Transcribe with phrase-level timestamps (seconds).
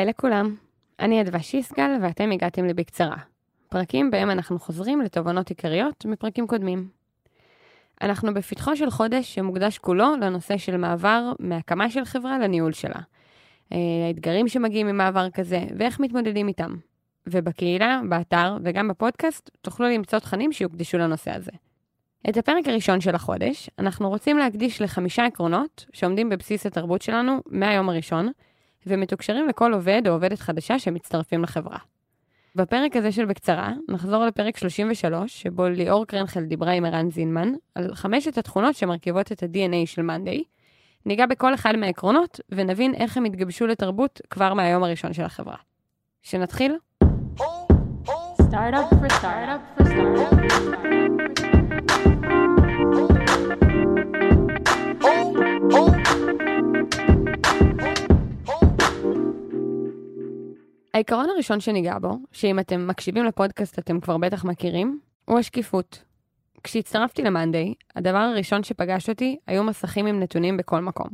[0.00, 0.54] היי לכולם,
[1.00, 3.16] אני אדווה שיסגל ואתם הגעתם לבקצרה.
[3.68, 6.88] פרקים בהם אנחנו חוזרים לתובנות עיקריות מפרקים קודמים.
[8.02, 13.00] אנחנו בפתחו של חודש שמוקדש כולו לנושא של מעבר מהקמה של חברה לניהול שלה.
[13.72, 16.76] אה, האתגרים שמגיעים ממעבר כזה ואיך מתמודדים איתם.
[17.26, 21.52] ובקהילה, באתר וגם בפודקאסט תוכלו למצוא תכנים שיוקדשו לנושא הזה.
[22.28, 27.88] את הפרק הראשון של החודש אנחנו רוצים להקדיש לחמישה עקרונות שעומדים בבסיס התרבות שלנו מהיום
[27.88, 28.32] הראשון,
[28.86, 31.78] ומתוקשרים לכל עובד או עובדת חדשה שמצטרפים לחברה.
[32.56, 37.94] בפרק הזה של בקצרה, נחזור לפרק 33, שבו ליאור קרנחל דיברה עם ערן זינמן, על
[37.94, 40.42] חמשת התכונות שמרכיבות את ה-DNA של מאנדיי.
[41.06, 45.56] ניגע בכל אחד מהעקרונות, ונבין איך הם התגבשו לתרבות כבר מהיום הראשון של החברה.
[46.22, 46.76] שנתחיל?
[48.50, 50.40] Startup for startup for startup
[53.08, 53.19] for
[60.94, 66.04] העיקרון הראשון שניגע בו, שאם אתם מקשיבים לפודקאסט אתם כבר בטח מכירים, הוא השקיפות.
[66.64, 71.08] כשהצטרפתי למאנדיי, הדבר הראשון שפגש אותי היו מסכים עם נתונים בכל מקום.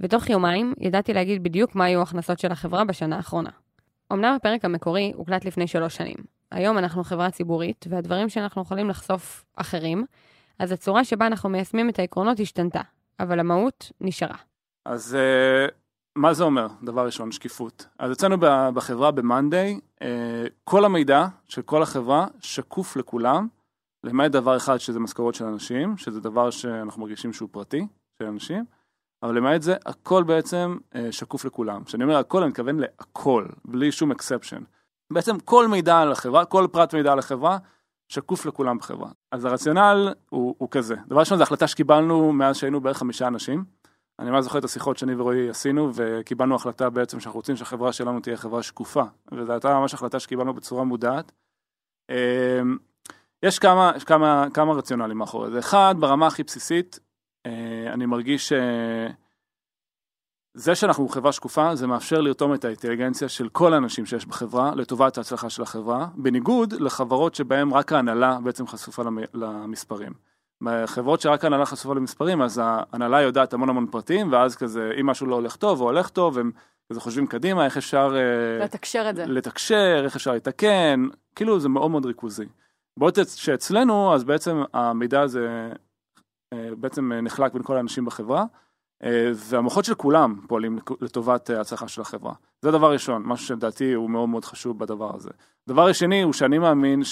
[0.00, 3.50] ותוך יומיים ידעתי להגיד בדיוק מה היו ההכנסות של החברה בשנה האחרונה.
[4.12, 6.16] אמנם הפרק המקורי הוקלט לפני שלוש שנים.
[6.50, 10.04] היום אנחנו חברה ציבורית, והדברים שאנחנו יכולים לחשוף אחרים,
[10.58, 12.80] אז הצורה שבה אנחנו מיישמים את העקרונות השתנתה,
[13.20, 14.36] אבל המהות נשארה.
[14.84, 15.72] אז uh,
[16.16, 17.86] מה זה אומר, דבר ראשון, שקיפות?
[17.98, 18.36] אז אצלנו
[18.74, 20.04] בחברה ב-Monday, uh,
[20.64, 23.48] כל המידע של כל החברה שקוף לכולם,
[24.04, 27.86] למעט דבר אחד שזה משכורות של אנשים, שזה דבר שאנחנו מרגישים שהוא פרטי,
[28.18, 28.64] של אנשים,
[29.22, 31.84] אבל למעט זה, הכל בעצם uh, שקוף לכולם.
[31.84, 34.62] כשאני אומר הכל, אני מתכוון להכל, בלי שום אקספשן.
[35.12, 37.58] בעצם כל מידע על החברה, כל פרט מידע על החברה,
[38.08, 39.10] שקוף לכולם בחברה.
[39.32, 40.94] אז הרציונל הוא, הוא כזה.
[41.06, 43.64] דבר ראשון, זו החלטה שקיבלנו מאז שהיינו בערך חמישה אנשים.
[44.18, 48.20] אני ממש זוכר את השיחות שאני ורועי עשינו, וקיבלנו החלטה בעצם שאנחנו רוצים שהחברה שלנו
[48.20, 49.02] תהיה חברה שקופה.
[49.32, 51.32] וזו הייתה ממש החלטה שקיבלנו בצורה מודעת.
[52.10, 52.76] אמ,
[53.42, 55.58] יש כמה, כמה, כמה רציונלים מאחורי זה.
[55.58, 56.98] אחד, ברמה הכי בסיסית,
[57.46, 58.52] אה, אני מרגיש
[60.54, 65.18] זה שאנחנו חברה שקופה, זה מאפשר לרתום את האינטליגנציה של כל האנשים שיש בחברה לטובת
[65.18, 69.02] ההצלחה של החברה, בניגוד לחברות שבהן רק ההנהלה בעצם חשופה
[69.34, 70.12] למספרים.
[70.64, 75.26] בחברות שרק ההנהלה חשופה למספרים, אז ההנהלה יודעת המון המון פרטים, ואז כזה, אם משהו
[75.26, 76.50] לא הולך טוב או הולך טוב, הם
[76.90, 78.14] כזה חושבים קדימה, איך אפשר...
[78.16, 79.26] אה, לתקשר את זה.
[79.26, 82.46] לתקשר, איך אפשר לתקן, כאילו זה מאוד מאוד ריכוזי.
[82.98, 85.70] בעוד שאצלנו, אז בעצם המידע הזה
[86.52, 88.44] אה, בעצם נחלק בין כל האנשים בחברה.
[89.04, 92.32] אה, והמוחות של כולם פועלים לטובת אה, הצלחה של החברה.
[92.62, 95.30] זה דבר ראשון, משהו שלדעתי הוא מאוד מאוד חשוב בדבר הזה.
[95.68, 97.04] דבר שני הוא שאני מאמין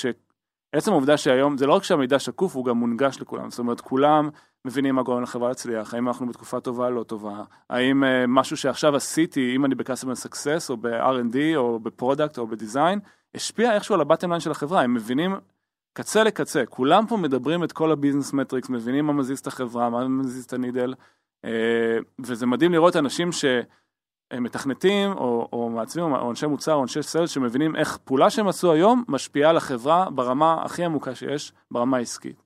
[0.75, 3.51] שעצם העובדה שהיום, זה לא רק שהמידע שקוף, הוא גם מונגש לכולם.
[3.51, 4.31] זאת אומרת, כולם
[4.65, 8.97] מבינים מה גורם לחברה להצליח, האם אנחנו בתקופה טובה לא טובה, האם אה, משהו שעכשיו
[8.97, 12.99] עשיתי, אם אני ב-customer success או ב-R&D או ב product או ב design,
[13.35, 15.37] השפיע איכשהו על ה bottom line של החברה, הם מבינים
[15.93, 19.91] קצה לקצה, כולם פה מדברים את כל ה business metrics, מבינים מה מזיז את החברה,
[19.91, 20.95] מה מזיז את ה needle.
[21.45, 23.63] אה, וזה מדהים לראות אנשים שהם
[24.41, 28.73] מתכנתים או, או מעצבים או אנשי מוצר או אנשי סלס שמבינים איך פעולה שהם עשו
[28.73, 32.43] היום משפיעה על החברה ברמה הכי עמוקה שיש, ברמה העסקית.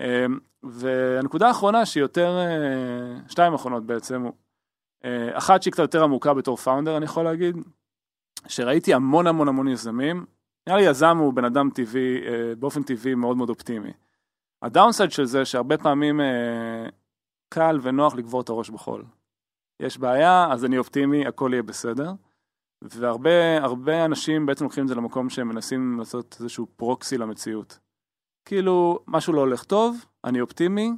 [0.00, 0.26] אה,
[0.62, 4.26] והנקודה האחרונה שהיא יותר, אה, שתיים אחרונות בעצם,
[5.32, 7.56] אחת שהיא קצת יותר עמוקה בתור פאונדר אני יכול להגיד,
[8.48, 10.26] שראיתי המון המון המון יזמים,
[10.66, 12.20] נראה לי יזם הוא בן אדם טבעי,
[12.58, 13.92] באופן טבעי מאוד מאוד אופטימי.
[14.62, 16.20] הדאונסייד של זה שהרבה פעמים
[17.48, 19.04] קל ונוח לקבור את הראש בחול.
[19.84, 22.12] יש בעיה, אז אני אופטימי, הכל יהיה בסדר.
[22.82, 27.78] והרבה אנשים בעצם לוקחים את זה למקום שהם מנסים לעשות איזשהו פרוקסי למציאות.
[28.44, 30.92] כאילו, משהו לא הולך טוב, אני אופטימי,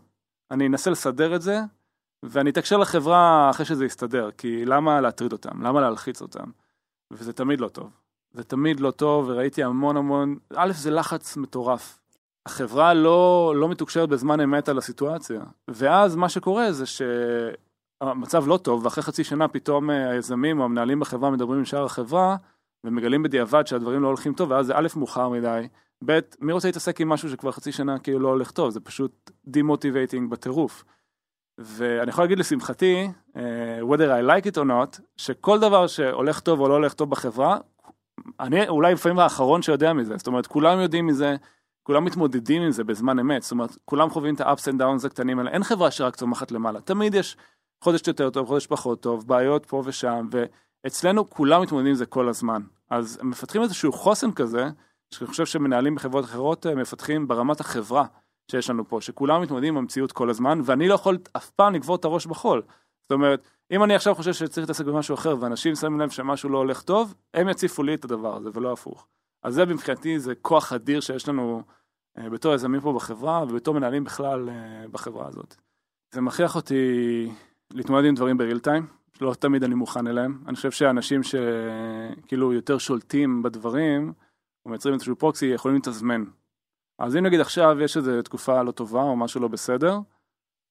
[0.51, 1.61] אני אנסה לסדר את זה,
[2.23, 5.63] ואני אתקשר לחברה אחרי שזה יסתדר, כי למה להטריד אותם?
[5.63, 6.51] למה להלחיץ אותם?
[7.11, 7.91] וזה תמיד לא טוב.
[8.33, 11.99] זה תמיד לא טוב, וראיתי המון המון, א', זה לחץ מטורף.
[12.47, 15.41] החברה לא, לא מתוקשרת בזמן אמת על הסיטואציה.
[15.69, 16.85] ואז מה שקורה זה
[18.05, 21.85] שהמצב לא טוב, ואחרי חצי שנה פתאום אה, היזמים או המנהלים בחברה מדברים עם שאר
[21.85, 22.37] החברה,
[22.85, 25.69] ומגלים בדיעבד שהדברים לא הולכים טוב, ואז זה א', מאוחר מדי,
[26.05, 29.31] ב', מי רוצה להתעסק עם משהו שכבר חצי שנה כאילו לא הולך טוב, זה פשוט
[29.47, 30.85] demotivating בטירוף.
[31.59, 33.39] ואני יכול להגיד לשמחתי, uh,
[33.83, 37.59] whether I like it or not, שכל דבר שהולך טוב או לא הולך טוב בחברה,
[38.41, 41.37] אני אולי לפעמים האחרון שיודע מזה, זאת אומרת כולם יודעים מזה,
[41.83, 45.39] כולם מתמודדים עם זה בזמן אמת, זאת אומרת, כולם חווים את ה-ups and downs הקטנים
[45.39, 47.37] האלה, אין חברה שרק צומחת למעלה, תמיד יש
[47.87, 50.29] חודש יותר טוב, חודש פחות טוב, בעיות פה ושם,
[50.85, 52.63] ואצלנו כולם מתמודדים עם זה כל הזמן.
[52.91, 54.69] אז הם מפתחים איזשהו חוסן כזה,
[55.11, 58.07] שאני חושב שמנהלים בחברות אחרות אה, מפתחים ברמת החברה
[58.51, 61.97] שיש לנו פה, שכולם מתמודדים עם המציאות כל הזמן, ואני לא יכול אף פעם לקבור
[61.97, 62.63] את הראש בחול.
[63.03, 66.59] זאת אומרת, אם אני עכשיו חושב שצריך להתעסק במשהו אחר, ואנשים שמים לב שמשהו לא
[66.59, 69.07] הולך טוב, הם יציפו לי את הדבר הזה, ולא הפוך.
[69.43, 71.63] אז זה מבחינתי, זה כוח אדיר שיש לנו
[72.19, 75.57] אה, בתור יזמים פה בחברה, ובתור מנהלים בכלל אה, בחברה הזאת.
[76.15, 77.29] זה מכריח אותי
[77.73, 78.87] להתמודד עם דברים בריל טיים,
[79.21, 80.43] לא תמיד אני מוכן אליהם.
[80.47, 84.13] אני חושב שאנשים שכאילו יותר שולטים בדברים,
[84.65, 86.25] או מייצרים איזשהו פרוקסי, יכולים להתזמן.
[86.99, 89.99] אז אם נגיד עכשיו יש איזו תקופה לא טובה או משהו לא בסדר,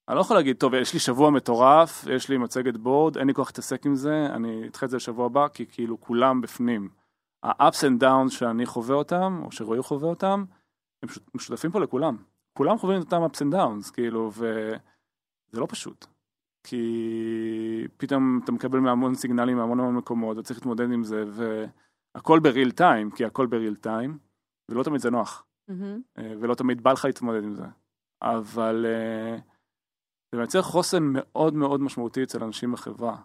[0.08, 3.34] אני לא יכול להגיד, טוב, יש לי שבוע מטורף, יש לי מצגת בורד, אין לי
[3.34, 6.90] כוח להתעסק עם זה, אני אדחה את זה לשבוע הבא, כי כאילו כולם בפנים.
[7.44, 10.46] ה-ups and downs שאני חווה אותם, או שרועי חווה אותם,
[11.04, 12.18] הם משותפים פה לכולם.
[12.54, 16.06] כולם חווים את אותם ups and downs, כאילו, וזה לא פשוט.
[16.66, 21.24] כי פתאום אתה מקבל מהמון סיגנלים מהמון המון מקומות, וצריך להתמודד עם זה,
[22.16, 24.18] והכל בריל טיים, כי הכל בריל טיים,
[24.70, 25.46] ולא תמיד זה נוח.
[25.72, 26.22] Mm-hmm.
[26.40, 27.66] ולא תמיד בא לך להתמודד עם זה.
[28.22, 29.42] אבל uh,
[30.32, 33.16] זה מייצר חוסן מאוד מאוד משמעותי אצל אנשים בחברה.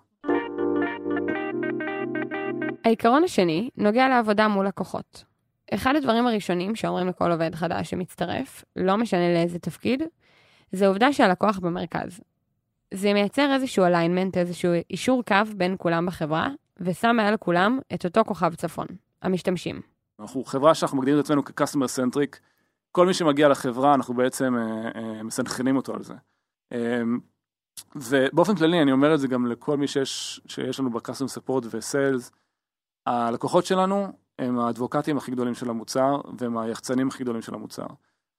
[2.85, 5.25] העיקרון השני נוגע לעבודה מול לקוחות.
[5.75, 10.03] אחד הדברים הראשונים שאומרים לכל עובד חדש שמצטרף, לא משנה לאיזה תפקיד,
[10.73, 12.21] זה העובדה שהלקוח במרכז.
[12.95, 16.49] זה מייצר איזשהו alignment, איזשהו אישור קו בין כולם בחברה,
[16.81, 18.87] ושם מעל כולם את אותו כוכב צפון,
[19.23, 19.81] המשתמשים.
[20.21, 22.39] אנחנו חברה שאנחנו מגדירים את עצמנו כ-customer centric,
[22.93, 26.15] כל מי שמגיע לחברה אנחנו בעצם אה, אה, מסנכרנים אותו על זה.
[26.73, 27.03] אה,
[27.97, 32.31] ובאופן כללי אני אומר את זה גם לכל מי שיש, שיש לנו ב-customer support ו-sales,
[33.07, 37.87] הלקוחות שלנו הם האדבוקטים הכי גדולים של המוצר והם היחצנים הכי גדולים של המוצר.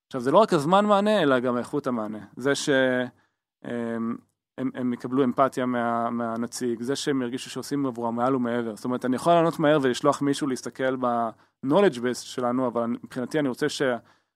[0.08, 2.26] עכשיו זה לא רק הזמן מענה אלא גם איכות המענה.
[2.38, 4.18] זה שהם
[4.62, 8.76] הם, הם יקבלו אמפתיה מה, מהנציג, זה שהם ירגישו שעושים עבורם מעל ומעבר.
[8.76, 13.50] זאת אומרת, אני יכול לענות מהר ולשלוח מישהו להסתכל ב-knowledge base שלנו, אבל מבחינתי אני
[13.50, 13.94] רוצה שלא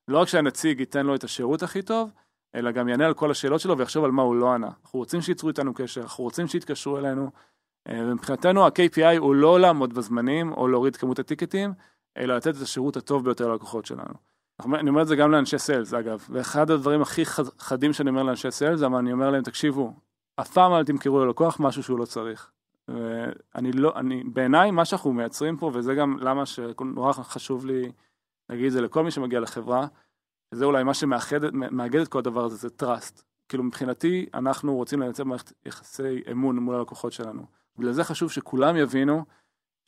[0.10, 2.12] רק שהנציג ייתן לו את השירות הכי טוב,
[2.56, 4.70] אלא גם יענה על כל השאלות שלו ויחשוב על מה הוא לא ענה.
[4.84, 7.32] אנחנו רוצים שייצרו איתנו קשר, אנחנו רוצים שיתקשרו אלינו,
[7.90, 11.74] אה, ומבחינתנו ה-KPI הוא לא לעמוד בזמנים או להוריד כמות הטיקטים,
[12.18, 14.14] אלא לתת את השירות הטוב ביותר ללקוחות שלנו.
[14.60, 17.26] אני אומר את זה גם לאנשי סיילס אגב, ואחד הדברים הכי
[17.60, 19.94] חדים שאני אומר לאנשי סיילס, זה אני אומר להם, תקשיבו,
[20.36, 22.52] אף פעם אל תמכרו ללקוח משהו שהוא לא צריך.
[23.56, 27.92] אני לא, אני, בעיניי מה שאנחנו מייצרים פה, וזה גם למה שנורא חשוב לי
[28.50, 29.88] להגיד את זה לכל מי שמגיע לחברה,
[30.52, 33.22] וזה אולי מה שמאגד את כל הדבר הזה, זה trust.
[33.50, 37.46] כאילו מבחינתי, אנחנו רוצים לייצר מערכת יחסי אמון מול הלקוחות שלנו.
[37.78, 39.26] בגלל זה חשוב שכולם יבינו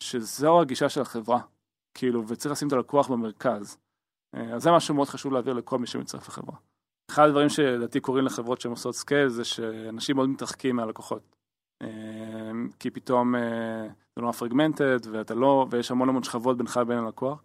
[0.03, 1.39] שזו הגישה של החברה,
[1.93, 3.77] כאילו, וצריך לשים את הלקוח במרכז.
[4.33, 6.55] אז זה משהו מאוד חשוב להעביר לכל מי שמצטרף לחברה.
[7.11, 11.35] אחד הדברים שלדעתי קורים לחברות שהן עושות scale זה שאנשים מאוד מתרחקים מהלקוחות.
[11.83, 16.97] אמ, כי פתאום אה, זה נורא fragmented ואתה לא, ויש המון המון שכבות בינך לבין
[16.97, 17.43] הלקוח.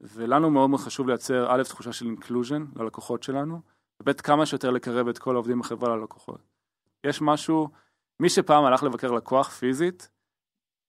[0.00, 3.60] ולנו מאוד מאוד חשוב לייצר א', תחושה של inclusion ללקוחות שלנו,
[4.00, 6.40] וב', כמה שיותר לקרב את כל העובדים בחברה ללקוחות.
[7.04, 7.68] יש משהו,
[8.20, 10.10] מי שפעם הלך לבקר לקוח פיזית,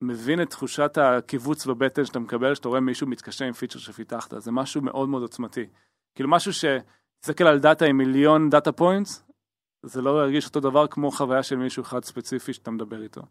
[0.02, 4.52] מבין את תחושת הכיווץ בבטן שאתה מקבל, שאתה רואה מישהו מתקשר עם פיצ'ר שפיתחת, זה
[4.52, 5.68] משהו מאוד מאוד עוצמתי.
[6.16, 6.66] כאילו משהו ש...
[7.22, 9.30] תסתכל על דאטה עם מיליון data points,
[9.86, 13.22] זה לא ירגיש אותו דבר כמו חוויה של מישהו אחד ספציפי שאתה מדבר איתו.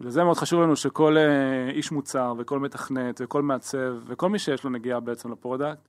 [0.00, 4.64] ולזה מאוד חשוב לנו שכל אה, איש מוצר וכל מתכנת וכל מעצב וכל מי שיש
[4.64, 5.88] לו נגיעה בעצם ל product,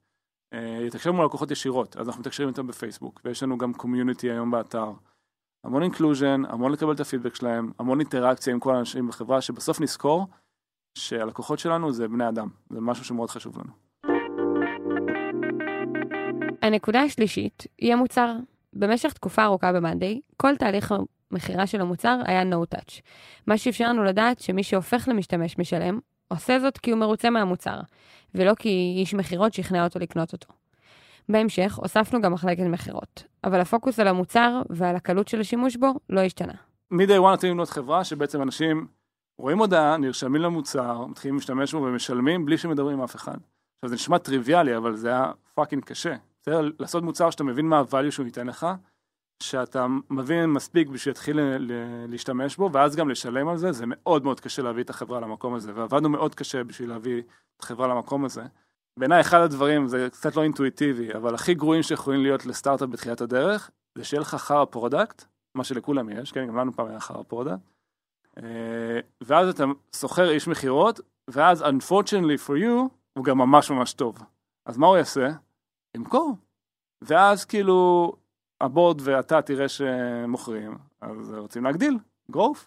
[0.54, 0.56] אה,
[0.86, 4.92] יתקשר מול לקוחות ישירות, אז אנחנו מתקשרים איתם בפייסבוק, ויש לנו גם community היום באתר.
[5.64, 10.26] המון inclusion, המון לקבל את הפידבק שלהם, המון אינטראקציה עם כל האנשים בחברה, שבסוף נזכור
[10.98, 13.91] שהלקוחות שלנו זה בני אדם, זה משהו שמאוד חשוב לנו.
[16.62, 18.36] הנקודה השלישית היא המוצר.
[18.72, 20.94] במשך תקופה ארוכה ב monday, כל תהליך
[21.30, 23.00] המכירה של המוצר היה no touch.
[23.46, 27.80] מה שאפשר לנו לדעת שמי שהופך למשתמש משלם, עושה זאת כי הוא מרוצה מהמוצר,
[28.34, 30.48] ולא כי איש מכירות שכנע אותו לקנות אותו.
[31.28, 36.20] בהמשך הוספנו גם מחלקת מכירות, אבל הפוקוס על המוצר ועל הקלות של השימוש בו לא
[36.20, 36.54] השתנה.
[36.90, 38.86] מ-day one אתם לבנות חברה שבעצם אנשים
[39.38, 43.36] רואים הודעה, נרשמים למוצר, מתחילים להשתמש בו ומשלמים בלי שמדברים עם אף אחד.
[43.78, 46.14] עכשיו זה נשמע טריוויאלי, אבל זה היה fucking קשה.
[46.42, 46.60] בסדר?
[46.78, 48.66] לעשות מוצר שאתה מבין מה ה value שהוא ייתן לך,
[49.42, 51.40] שאתה מבין מספיק בשביל להתחיל
[52.08, 55.54] להשתמש בו, ואז גם לשלם על זה, זה מאוד מאוד קשה להביא את החברה למקום
[55.54, 57.22] הזה, ועבדנו מאוד קשה בשביל להביא
[57.56, 58.42] את החברה למקום הזה.
[58.98, 63.70] בעיניי אחד הדברים, זה קצת לא אינטואיטיבי, אבל הכי גרועים שיכולים להיות לסטארט-אפ בתחילת הדרך,
[63.98, 67.60] זה שיהיה לך חרא product, מה שלכולם יש, כן, גם לנו פעם היה חרא product,
[68.38, 69.64] אה, ואז אתה
[69.96, 74.18] שוכר איש מכירות, ואז unfortunately for you, הוא גם ממש ממש טוב.
[74.66, 75.28] אז מה הוא יעשה?
[75.96, 76.36] למכור.
[77.02, 78.12] ואז כאילו
[78.60, 81.98] ה board ואתה תראה שמוכרים, אז רוצים להגדיל,
[82.32, 82.58] growth.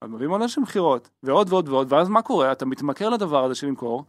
[0.00, 2.52] אז מביאים עוד אנשים מכירות, ועוד ועוד ועוד, ואז מה קורה?
[2.52, 4.04] אתה מתמכר לדבר הזה של למכור,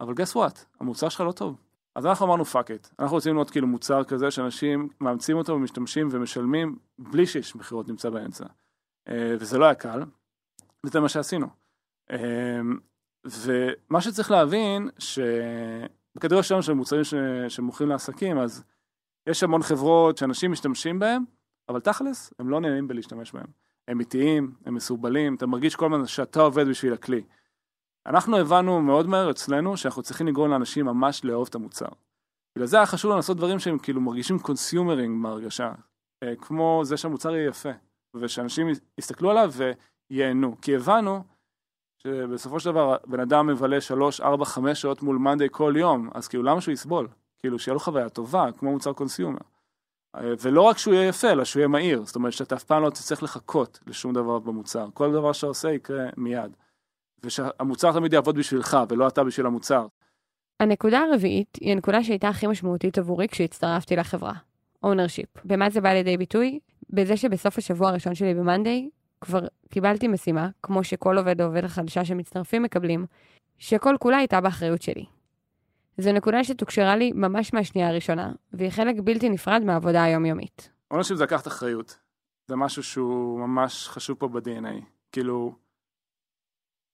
[0.00, 0.58] אבל guess what?
[0.80, 1.56] המוצר שלך לא טוב.
[1.94, 6.08] אז אנחנו אמרנו fuck it, אנחנו רוצים לראות כאילו מוצר כזה שאנשים מאמצים אותו ומשתמשים
[6.10, 8.44] ומשלמים בלי שיש מכירות נמצא באמצע.
[9.08, 10.02] אה, וזה לא היה קל,
[10.86, 11.46] וזה מה שעשינו.
[12.10, 12.60] אה,
[13.24, 14.88] ומה שצריך להבין,
[16.14, 17.02] שבקטגוריה שלנו של מוצרים
[17.48, 18.64] שמוכרים לעסקים, אז
[19.26, 21.24] יש המון חברות שאנשים משתמשים בהם,
[21.68, 23.46] אבל תכלס, הם לא נהנים בלהשתמש בהם.
[23.88, 27.22] הם איטיים, הם מסורבלים, אתה מרגיש כל הזמן שאתה עובד בשביל הכלי.
[28.06, 31.88] אנחנו הבנו מאוד מהר אצלנו שאנחנו צריכים לגרום לאנשים ממש לאהוב את המוצר.
[32.56, 35.72] בגלל זה היה חשוב לנו לעשות דברים שהם כאילו מרגישים קונסיומרינג בהרגשה,
[36.22, 37.68] אה, כמו זה שהמוצר יהיה יפה,
[38.16, 39.52] ושאנשים יסתכלו עליו
[40.10, 40.56] וייהנו.
[40.62, 41.24] כי הבנו
[42.02, 46.28] שבסופו של דבר בן אדם מבלה 3, 4, 5 שעות מול מאנדיי כל יום, אז
[46.28, 47.08] כאילו למה שהוא יסבול?
[47.38, 49.38] כאילו שיהיה לו חוויה טובה, כמו מוצר קונסיומר.
[50.16, 52.82] אה, ולא רק שהוא יהיה יפה, אלא שהוא יהיה מהיר, זאת אומרת שאתה אף פעם
[52.82, 56.56] לא תצטרך לחכות לשום דבר במוצר, כל דבר שאתה עושה יקרה מיד.
[57.24, 59.86] ושהמוצר תמיד יעבוד בשבילך ולא אתה בשביל המוצר.
[60.60, 64.32] הנקודה הרביעית היא הנקודה שהייתה הכי משמעותית עבורי כשהצטרפתי לחברה,
[64.86, 65.40] ownership.
[65.44, 66.60] במה זה בא לידי ביטוי?
[66.90, 72.04] בזה שבסוף השבוע הראשון שלי ב-Monday כבר קיבלתי משימה, כמו שכל עובד או עובד החדשה
[72.04, 73.06] שמצטרפים מקבלים,
[73.58, 75.04] שכל כולה הייתה באחריות שלי.
[75.98, 80.70] זו נקודה שתוקשרה לי ממש מהשנייה הראשונה, והיא חלק בלתי נפרד מהעבודה היומיומית.
[80.94, 81.98] ownership זה לקחת אחריות.
[82.48, 84.84] זה משהו שהוא ממש חשוב פה ב-DNA.
[85.12, 85.54] כאילו,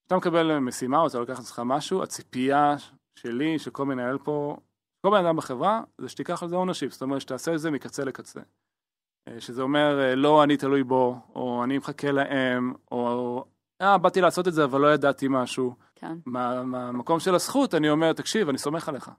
[0.01, 2.75] כשאתה מקבל משימה או אתה לוקח לעצמך משהו, הציפייה
[3.15, 4.57] שלי, של כל מנהל פה,
[5.01, 8.03] כל בן אדם בחברה, זה שתיקח על זה ownership, זאת אומרת שתעשה את זה מקצה
[8.03, 8.39] לקצה.
[9.27, 13.45] אה, שזה אומר, אה, לא אני תלוי בו, או אני מחכה להם, או
[13.81, 15.75] אה, באתי לעשות את זה אבל לא ידעתי משהו.
[15.95, 16.17] כן.
[16.25, 19.11] מהמקום של הזכות אני אומר, תקשיב, אני סומך עליך.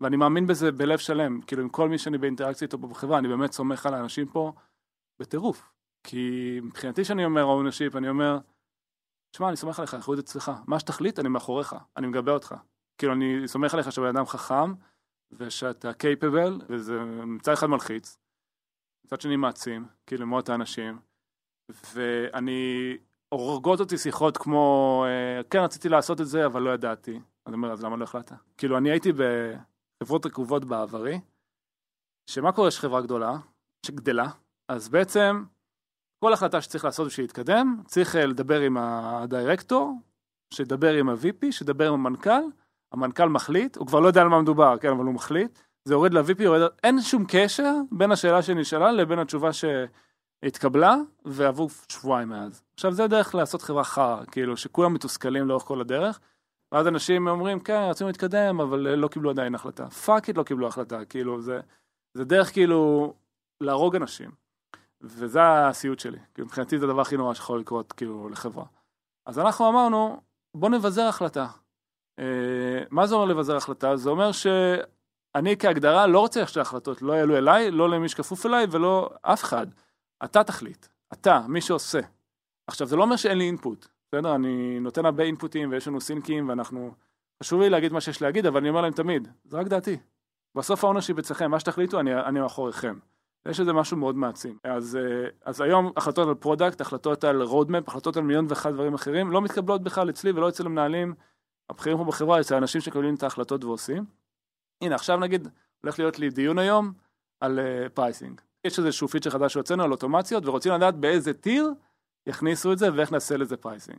[0.00, 3.52] ואני מאמין בזה בלב שלם, כאילו עם כל מי שאני באינטראקציה איתו בחברה, אני באמת
[3.52, 4.52] סומך על האנשים פה
[5.20, 5.72] בטירוף.
[6.04, 8.38] כי מבחינתי שאני אומר ownership, אני אומר,
[9.30, 10.52] תשמע, אני סומך עליך, האחריות אצלך.
[10.66, 12.54] מה שתחליט, אני מאחוריך, אני מגבה אותך.
[12.98, 14.74] כאילו, אני סומך עליך שאתה בן אדם חכם,
[15.32, 18.18] ושאתה קייפבל, וזה מצד אחד מלחיץ,
[19.06, 20.98] מצד שני מעצים, כאילו, את האנשים,
[21.94, 22.92] ואני,
[23.28, 27.14] הורגות אותי שיחות כמו, אה, כן, רציתי לעשות את זה, אבל לא ידעתי.
[27.14, 28.36] אז אני אומר, אז למה לא החלטת?
[28.56, 31.20] כאילו, אני הייתי בחברות רקובות בעברי,
[32.30, 33.36] שמה קורה יש חברה גדולה,
[33.86, 34.26] שגדלה,
[34.68, 35.44] אז בעצם
[36.24, 39.94] כל החלטה שצריך לעשות בשביל להתקדם, צריך אה, לדבר עם הדירקטור,
[40.54, 42.42] שידבר עם ה-VP, שידבר עם המנכ"ל,
[42.92, 46.14] המנכ"ל מחליט, הוא כבר לא יודע על מה מדובר, כן, אבל הוא מחליט, זה יורד
[46.14, 46.60] ל-VP, יורד...
[46.84, 52.62] אין שום קשר בין השאלה שנשאלה לבין התשובה שהתקבלה, ועברו שבועיים מאז.
[52.74, 56.20] עכשיו זה דרך לעשות חברה חרא, כאילו, שכולם מתוסכלים לאורך כל הדרך,
[56.72, 59.90] ואז אנשים אומרים, כן, רצינו להתקדם, אבל לא קיבלו עדיין החלטה.
[59.90, 61.60] fuck it לא קיבלו החלטה, כאילו, זה,
[62.14, 63.14] זה דרך כאילו
[63.60, 64.30] להרוג אנשים.
[65.00, 68.64] וזה הסיוט שלי, כי מבחינתי זה הדבר הכי נורא שיכול לקרות כאילו לחברה.
[69.26, 70.20] אז אנחנו אמרנו,
[70.54, 71.46] בוא נבזר החלטה.
[72.18, 73.96] אה, מה זה אומר לבזר החלטה?
[73.96, 74.32] זה אומר
[75.36, 79.66] שאני כהגדרה לא רוצה שההחלטות לא יעלו אליי, לא למי שכפוף אליי ולא אף אחד.
[80.24, 82.00] אתה תחליט, אתה, מי שעושה.
[82.66, 84.34] עכשיו זה לא אומר שאין לי אינפוט, בסדר?
[84.34, 86.94] אני נותן הרבה אינפוטים ויש לנו סינקים ואנחנו...
[87.42, 89.96] חשוב לי להגיד מה שיש להגיד, אבל אני אומר להם תמיד, זה רק דעתי.
[90.54, 92.98] בסוף העונש היא אצלכם, מה שתחליטו אני, אני מאחוריכם.
[93.48, 94.58] יש איזה משהו מאוד מעצים.
[94.64, 98.94] אז, אה, אז היום החלטות על product, החלטות על roadmap, החלטות על מיליון ואחד דברים
[98.94, 101.14] אחרים, לא מתקבלות בכלל אצלי ולא אצל המנהלים
[101.70, 104.04] הבכירים פה בחברה, אצל האנשים שמקבלים את ההחלטות ועושים.
[104.82, 105.48] הנה, עכשיו נגיד,
[105.82, 106.92] הולך להיות לי דיון היום
[107.40, 107.58] על
[107.94, 108.40] pricing.
[108.40, 111.70] Uh, יש איזשהו פיצ'ר חדש שהוצאנו על אוטומציות, ורוצים לדעת באיזה tier
[112.26, 113.98] יכניסו את זה ואיך נעשה לזה pricing.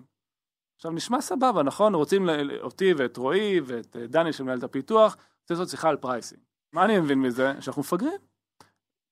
[0.75, 1.95] עכשיו נשמע סבבה, נכון?
[1.95, 2.29] רוצים
[2.61, 6.41] אותי ואת רועי ואת אה, דני שמנהל את הפיתוח, רוצה לעשות שיחה על pricing.
[6.73, 7.53] מה אני מבין מזה?
[7.59, 8.19] שאנחנו מפגרים.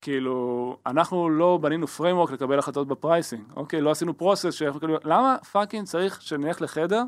[0.02, 3.82] כאילו, אנחנו לא בנינו framework לקבל החלטות ב pricing, אוקיי?
[3.82, 7.04] לא עשינו process שאנחנו כאילו, למה fucking צריך שנלך לחדר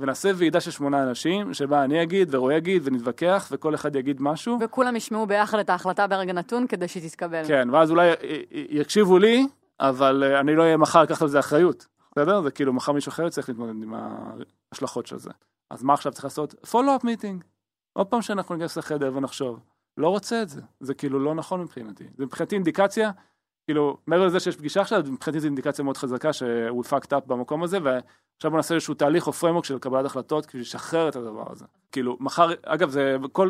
[0.00, 4.58] ונעשה ועידה של שמונה אנשים, שבה אני אגיד ורועי יגיד ונתווכח וכל אחד יגיד משהו.
[4.60, 7.42] וכולם ישמעו ביחד את ההחלטה ברגע נתון כדי שהיא תתקבל.
[7.46, 8.10] כן, ואז אולי
[8.50, 9.46] יקשיבו לי,
[9.80, 12.42] אבל אה, אני לא אהיה מחר לקחת על זה אחריות, בסדר?
[12.42, 15.30] זה כאילו מחר מישהו אחר צריך להתמודד עם ההשלכות של זה.
[15.70, 16.54] אז מה עכשיו צריך לעשות?
[16.54, 17.44] follow-up meeting.
[17.92, 19.60] עוד פעם שאנחנו ניכנס לחדר ונחשוב.
[19.96, 23.10] לא רוצה את זה, זה כאילו לא נכון מבחינתי, זה מבחינתי אינדיקציה,
[23.66, 27.62] כאילו מעבר לזה שיש פגישה עכשיו, מבחינתי זו אינדיקציה מאוד חזקה שהוא fucked up במקום
[27.62, 27.78] הזה,
[28.40, 31.64] ועכשיו בוא נעשה איזשהו תהליך או פרמוק של קבלת החלטות כדי לשחרר את הדבר הזה.
[31.92, 33.48] כאילו מחר, אגב זה כל,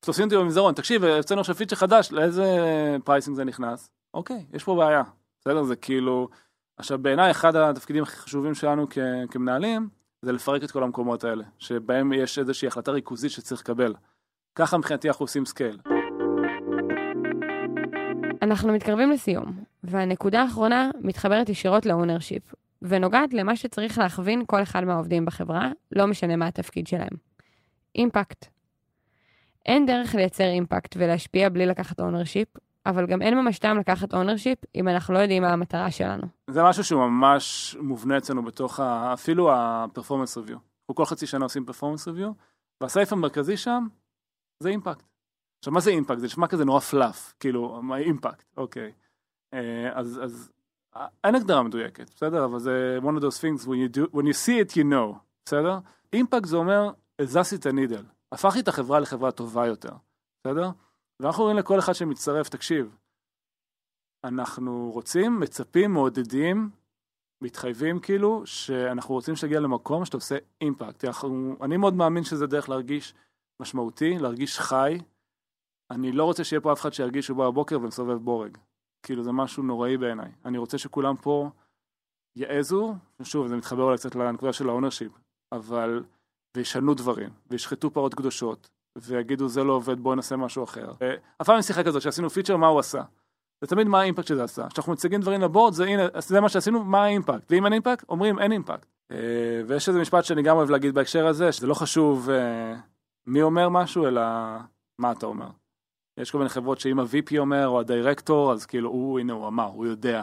[0.00, 2.46] תופסים אותי במזרון, תקשיב, יוצאנו עכשיו פיצ'ר חדש, לאיזה
[3.04, 3.90] pricing זה נכנס?
[4.14, 5.02] אוקיי, יש פה בעיה,
[5.40, 5.62] בסדר?
[5.62, 6.28] זה כאילו,
[6.76, 8.98] עכשיו בעיניי אחד התפקידים הכי חשובים שלנו כ,
[9.30, 9.88] כמנהלים,
[10.22, 13.94] זה לפרק את כל המקומות האלה, שבהם יש איזושהי החלטה ריכוזית שצריך לקבל.
[14.54, 15.78] ככה מבחינתי אנחנו עושים scale.
[18.42, 22.42] אנחנו מתקרבים לסיום, והנקודה האחרונה מתחברת ישירות ל ownership,
[22.82, 27.12] ונוגעת למה שצריך להכווין כל אחד מהעובדים בחברה, לא משנה מה התפקיד שלהם.
[27.94, 28.46] impact.
[29.66, 32.48] אין דרך לייצר impact ולהשפיע בלי לקחת ownership,
[32.86, 36.26] אבל גם אין ממש טעם לקחת ownership אם אנחנו לא יודעים מה המטרה שלנו.
[36.50, 39.12] זה משהו שהוא ממש מובנה אצלנו בתוך ה...
[39.14, 40.52] אפילו ה-performance review.
[40.52, 42.32] אנחנו כל חצי שנה עושים performance review,
[42.80, 43.86] והסעיף המרכזי שם
[44.60, 45.04] זה impact.
[45.58, 46.18] עכשיו, מה זה impact?
[46.18, 48.92] זה נשמע כזה נורא fluff, כאילו, מה impact, אוקיי.
[49.54, 50.50] אה, אז, אז
[51.24, 52.44] אין הגדרה מדויקת, בסדר?
[52.44, 55.18] אבל זה one of those things, when you, do, when you see it, you know,
[55.44, 55.78] בסדר?
[56.12, 59.92] אימפקט זה אומר, הזזתי את הנידל, הפכתי את החברה לחברה טובה יותר,
[60.40, 60.70] בסדר?
[61.20, 62.96] ואנחנו אומרים לכל אחד שמצטרף, תקשיב,
[64.24, 66.70] אנחנו רוצים, מצפים, מעודדים,
[67.42, 71.04] מתחייבים כאילו, שאנחנו רוצים שתגיע למקום שאתה עושה אימפקט.
[71.62, 73.14] אני מאוד מאמין שזה דרך להרגיש
[73.60, 74.98] משמעותי, להרגיש חי.
[75.90, 78.58] אני לא רוצה שיהיה פה אף אחד שירגיש שהוא בא בבוקר ומסובב בורג.
[79.02, 80.30] כאילו זה משהו נוראי בעיניי.
[80.44, 81.50] אני רוצה שכולם פה
[82.36, 85.12] יעזו, ושוב, זה מתחבר אולי קצת לנקודה של ה ownership,
[85.52, 86.04] אבל,
[86.56, 90.92] וישנו דברים, וישחטו פרות קדושות, ויגידו זה לא עובד, בואו נעשה משהו אחר.
[91.42, 93.02] אף פעם שיחה כזאת שעשינו פיצ'ר, מה הוא עשה.
[93.60, 94.68] זה תמיד מה ה impact שזה עשה.
[94.68, 97.44] כשאנחנו מציגים דברים ל board, זה הנה, זה מה שעשינו, מה ה impact.
[97.50, 98.86] ואם אין impact, אומרים אין impact.
[99.12, 99.16] אה,
[99.66, 102.74] ויש איזה משפט שאני גם אוהב להגיד בהקשר הזה, שזה לא חשוב אה,
[103.26, 104.22] מי אומר משהו, אלא
[104.98, 105.48] מה אתה אומר.
[106.20, 109.64] יש כל מיני חברות שאם ה-VP אומר, או הדירקטור, אז כאילו, הוא, הנה, הוא אמר,
[109.64, 110.22] הוא יודע.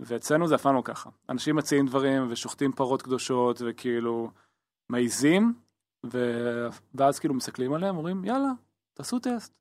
[0.00, 1.10] ואצלנו זה אף פעם לא ככה.
[1.28, 4.30] אנשים מציעים דברים ושוחטים פרות קדושות, וכאילו,
[4.88, 5.54] מעיזים,
[6.06, 6.18] ו...
[6.94, 8.52] ואז כאילו מסתכלים עליהם, אומרים, יאללה,
[8.94, 9.54] תעשו טסט.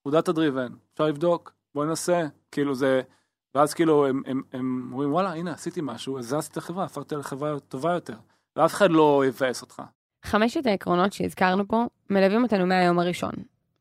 [0.00, 3.02] פקודת הדריבן, אפשר לבדוק, בוא ננסה, כאילו זה,
[3.54, 7.60] ואז כאילו הם, הם, הם אומרים, וואלה, הנה, עשיתי משהו, הזזתי את החברה, הפכתי לחברה
[7.60, 8.16] טובה יותר,
[8.56, 9.82] ואף אחד לא יבאס אותך.
[10.24, 13.32] חמשת העקרונות שהזכרנו פה מלווים אותנו מהיום הראשון,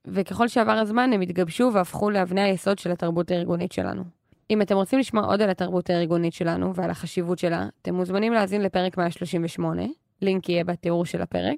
[0.06, 4.04] וככל שעבר הזמן הם התגבשו והפכו לאבני היסוד של התרבות הארגונית שלנו.
[4.50, 8.62] אם אתם רוצים לשמוע עוד על התרבות הארגונית שלנו ועל החשיבות שלה, אתם מוזמנים להאזין
[8.62, 9.82] לפרק 138,
[10.22, 11.58] לינק יהיה בתיאור של הפרק.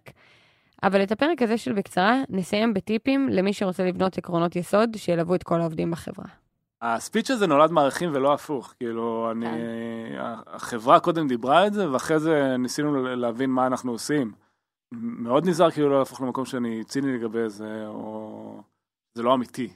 [0.84, 5.44] אבל את הפרק הזה של בקצרה נסיים בטיפים למי שרוצה לבנות עקרונות יסוד שילוו את
[5.44, 6.26] כל העובדים בחברה.
[6.82, 10.24] הספיץ' הזה נולד מערכים ולא הפוך, כאילו, אני, כן.
[10.48, 14.32] החברה קודם דיברה את זה, ואחרי זה ניסינו להבין מה אנחנו עושים.
[14.94, 18.64] מאוד נזהר כאילו לא להפוך למקום שאני ציני לגבי זה, או
[19.16, 19.74] זה לא אמיתי.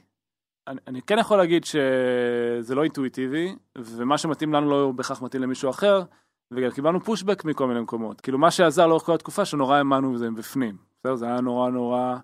[0.66, 5.70] אני, אני כן יכול להגיד שזה לא אינטואיטיבי, ומה שמתאים לנו לא בהכרח מתאים למישהו
[5.70, 6.02] אחר,
[6.50, 8.20] וגם קיבלנו פושבק מכל מיני מקומות.
[8.20, 10.76] כאילו מה שעזר לאורך כל התקופה שנורא האמנו בזה מבפנים.
[11.00, 12.16] בסדר, זה היה נורא נורא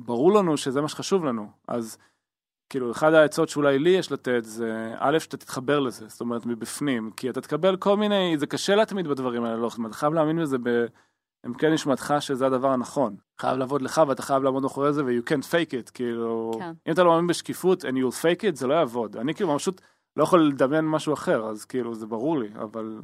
[0.00, 1.50] ברור לנו שזה מה שחשוב לנו.
[1.68, 1.98] אז
[2.70, 7.10] כאילו, אחד העצות שאולי לי יש לתת זה, א', שאתה תתחבר לזה, זאת אומרת, מבפנים,
[7.16, 10.56] כי אתה תקבל כל מיני, זה קשה להתמיד בדברים האלה, לא, אתה חייב להאמין בזה
[11.44, 13.16] בעמקי כן נשמתך שזה הדבר הנכון.
[13.40, 16.72] חייב לעבוד לך ואתה חייב לעמוד מאחורי זה ו-you can't fake it, כאילו, כן.
[16.86, 19.16] אם אתה לא מאמין בשקיפות and you'll fake it, זה לא יעבוד.
[19.16, 19.80] אני כאילו פשוט
[20.16, 23.00] לא יכול לדמיין משהו אחר, אז כאילו, זה ברור לי, אבל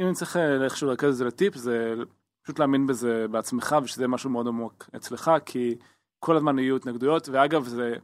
[0.00, 1.94] אם אני צריך אה, איכשהו לרכז את זה לטיפ, זה
[2.42, 5.78] פשוט להאמין בזה בעצמך ושזה משהו מאוד עמוק אצלך, כי
[6.18, 7.94] כל הזמן יהיו התנגדויות, ואגב, זה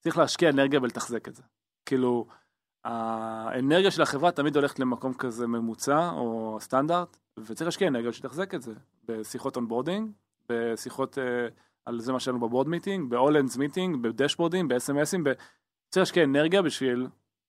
[0.00, 1.42] צריך להשקיע אנרגיה ולתחזק את זה.
[1.86, 2.26] כאילו,
[2.84, 8.62] האנרגיה של החברה תמיד הולכת למקום כזה ממוצע או סטנדרט, וצריך להשקיע אנרגיה שתחזק את
[8.62, 8.72] זה,
[9.08, 10.10] בשיחות onboarding,
[10.48, 11.20] בשיחות uh,
[11.84, 15.32] על זה מה שלנו ב board meeting, ב-all-hands meeting, בדשבורדים, ב-SMSים, ב...
[15.90, 17.06] צריך להשקיע אנרגיה בשביל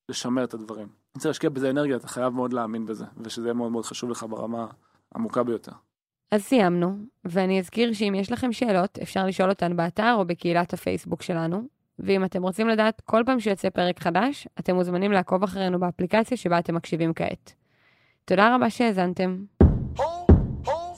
[0.08, 0.88] לשמר את הדברים.
[1.12, 4.26] צריך להשקיע בזה אנרגיה, אתה חייב מאוד להאמין בזה, ושזה יהיה מאוד מאוד חשוב לך
[4.30, 4.66] ברמה
[5.14, 5.72] עמוקה ביותר.
[6.30, 11.22] אז סיימנו, ואני אזכיר שאם יש לכם שאלות, אפשר לשאול אותן באתר או בקהילת הפייסבוק
[11.22, 11.62] שלנו.
[11.98, 16.58] ואם אתם רוצים לדעת כל פעם שיוצא פרק חדש, אתם מוזמנים לעקוב אחרינו באפליקציה שבה
[16.58, 17.52] אתם מקשיבים כעת.
[18.24, 19.44] תודה רבה שהאזנתם.